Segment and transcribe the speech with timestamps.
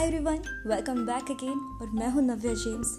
[0.00, 2.96] Hi everyone welcome back again और मैं हूँ नव्या जेम्स।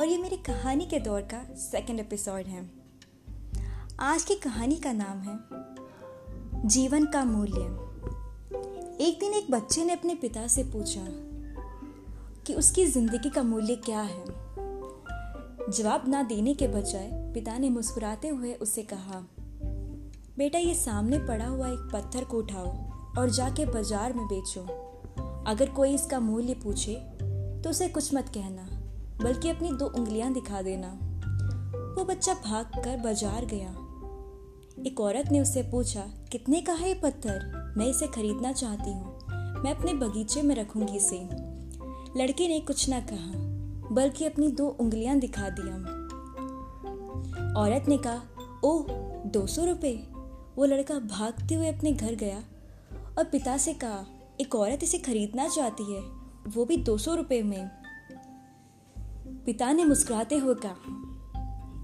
[0.00, 2.62] और ये मेरी कहानी के दौर का सेकंड एपिसोड है।
[4.00, 5.36] आज की कहानी का नाम है,
[6.68, 7.60] जीवन का मूल्य।
[9.04, 11.04] एक दिन एक बच्चे ने अपने पिता से पूछा
[12.46, 14.24] कि उसकी ज़िंदगी का मूल्य क्या है।
[15.70, 19.24] जवाब ना देने के बजाय पिता ने मुस्कुराते हुए उसे कहा,
[20.38, 22.76] बेटा, ये सामने पड़ा हुआ एक पत्थर को उठाओ
[23.18, 24.87] और जाके बाज़ार में बेचो।
[25.48, 26.94] अगर कोई इसका मूल्य पूछे
[27.62, 28.68] तो उसे कुछ मत कहना,
[29.22, 30.88] बल्कि अपनी दो उंगलियाँ दिखा देना।
[31.96, 33.68] वो बच्चा भाग कर बाज़ार गया।
[34.86, 36.00] एक औरत ने उससे पूछा,
[36.32, 37.72] कितने का है ये पत्थर?
[37.76, 39.16] मैं इसे खरीदना चाहती हूँ।
[39.62, 41.18] मैं अपने बगीचे में रखूँगी इसे।
[42.16, 43.32] लड़के ने कुछ ना कहा,
[43.94, 45.74] बल्कि अपनी दो उंगलियाँ दिखा दिया।
[47.60, 48.22] औरत ने कहा,
[48.64, 48.86] ओह,
[49.26, 49.96] दो सौ रुपये
[50.56, 52.38] वो लड़का भागते हुए अपने घर गया
[53.18, 54.04] और पिता से कहा
[54.40, 56.00] एक औरत इसे खरीदना चाहती है,
[56.48, 57.70] वो भी दो सौ रुपये में।
[59.46, 60.74] पिता ने मुस्कुराते हुए कहा,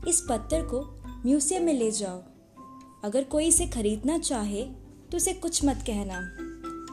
[0.09, 0.81] इस पत्थर को
[1.27, 2.23] म्यूज़ियम में ले जाओ।
[3.05, 4.63] अगर कोई इसे खरीदना चाहे
[5.11, 6.21] तो उसे कुछ मत कहना।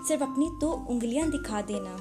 [0.07, 1.95] सिर्फ़ अपनी दो उंगलियाँ दिखा देना।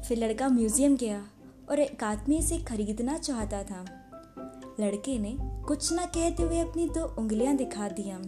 [0.00, 1.22] फिर लड़का म्यूज़ियम गया
[1.70, 3.84] और एक आदमी इसे खरीदना चाहता था।
[4.80, 8.18] लड़के ने कुछ ना कहते हुए अपनी दो उंगलियाँ दिखा दिया।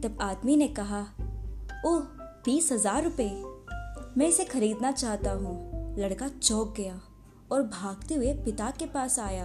[0.00, 1.06] तब आदमी ने कहा
[1.86, 1.98] ओह,
[2.44, 3.30] बीस हज़ार रुपये
[4.18, 6.94] मैं इसे खरीदना चाहता हूँ। लड़का चौंक गया
[7.52, 9.44] और भागते हुए पिता के पास आया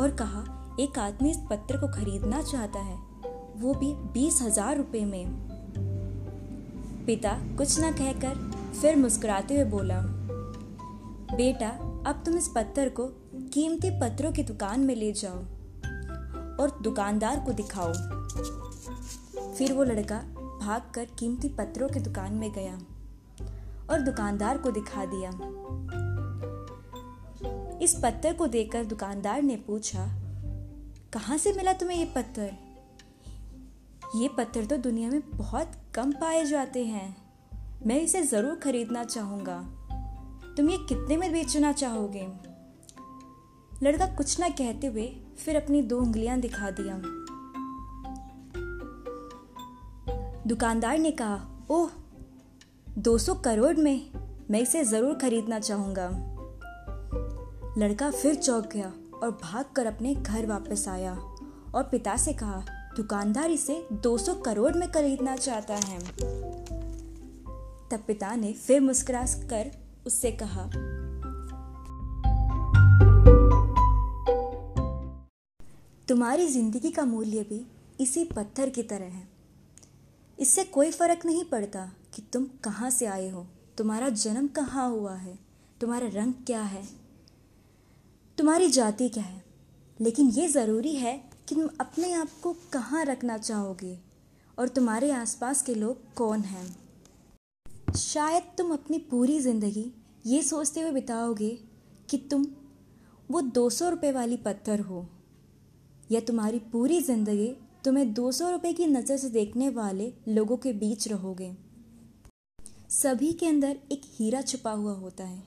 [0.00, 0.40] और कहा,
[0.80, 2.96] एक आदमी इस पत्र को खरीदना चाहता है।
[3.56, 5.26] वो भी बीस हज़ार रुपये में।
[7.06, 8.34] पिता कुछ ना कहकर
[8.80, 10.00] फिर मुस्कुराते हुए बोला,
[11.32, 11.68] बेटा,
[12.06, 13.06] अब तुम इस पत्थर को
[13.54, 15.38] कीमती पत्थरों की दुकान में ले जाओ
[16.56, 17.92] और दुकानदार को दिखाओ।
[19.54, 20.22] फिर वो लड़का
[20.60, 22.78] भागकर कीमती पत्रों की दुकान में गया
[23.90, 25.30] और दुकानदार को दिखा दिया।
[27.82, 30.06] इस पत्थर को देखकर दुकानदार ने पूछा,
[31.12, 32.52] कहाँ से मिला तुम्हें ये पत्थर?
[34.16, 37.16] ये पत्थर तो दुनिया में बहुत कम पाए जाते हैं।
[37.86, 39.58] मैं इसे ज़रूर खरीदना चाहूँगा।
[40.56, 42.26] तुम ये कितने में बेचना चाहोगे?
[43.82, 45.06] लड़का कुछ ना कहते हुए
[45.38, 47.00] फिर अपनी दो उंगलियाँ दिखा दिया।
[50.50, 51.34] दुकानदार ने कहा,
[51.70, 51.90] ओह
[52.98, 54.10] 200 करोड़ में
[54.50, 56.08] मैं इसे ज़रूर खरीदना चाहूँगा.
[57.78, 62.58] लड़का फिर चौंक गया और भागकर अपने घर वापस आया और पिता से कहा,
[62.96, 65.98] दुकानदार इसे 200 करोड़ में खरीदना चाहता है।
[67.90, 69.70] तब पिता ने फिर मुस्कुरा कर
[70.06, 70.70] उससे कहा,
[76.08, 77.66] तुम्हारी ज़िंदगी का मूल्य भी
[78.00, 79.39] इसी पत्थर की तरह है।
[80.40, 81.84] इससे कोई फ़र्क नहीं पड़ता
[82.14, 83.46] कि तुम कहाँ से आए हो।
[83.78, 85.38] तुम्हारा जन्म कहाँ हुआ है?
[85.80, 86.82] तुम्हारा रंग क्या है?
[88.38, 89.42] तुम्हारी जाति क्या है?
[90.00, 91.12] लेकिन ये ज़रूरी है
[91.48, 93.98] कि तुम अपने आप को कहाँ रखना चाहोगे
[94.58, 96.66] और तुम्हारे आसपास के लोग कौन हैं।
[97.96, 99.90] शायद तुम अपनी पूरी ज़िंदगी
[100.26, 101.50] ये सोचते हुए बिताओगे
[102.10, 102.46] कि तुम
[103.30, 105.06] वो दो सौ रुपये वाली पत्थर हो,
[106.10, 107.54] या तुम्हारी पूरी ज़िंदगी
[107.84, 111.50] तुम्हें दो सौ रुपये की नज़र से देखने वाले लोगों के बीच रहोगे।
[112.90, 115.42] सभी के अंदर एक हीरा छुपा हुआ होता है।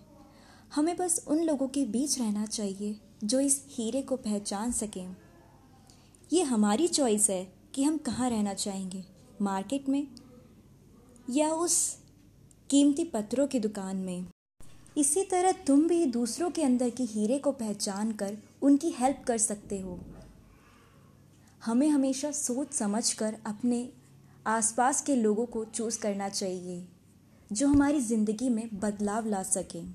[0.76, 5.16] हमें बस उन लोगों के बीच रहना चाहिए जो इस हीरे को पहचान सकें।
[6.34, 7.44] ये हमारी चॉइस है
[7.74, 9.04] कि हम कहाँ रहना चाहेंगे
[9.42, 10.08] मार्केट में
[11.30, 11.78] या उस
[12.70, 14.26] कीमती पत्थरों की दुकान में।
[14.98, 19.38] इसी तरह तुम भी दूसरों के अंदर की हीरे को पहचान कर उनकी हेल्प कर
[19.38, 20.00] सकते हो।
[21.64, 23.78] हमें हमेशा सोच समझकर अपने
[24.48, 26.88] आसपास के लोगों को चूज़ करना चाहिए,
[27.52, 29.86] जो हमारी ज़िंदगी में बदलाव ला सकें।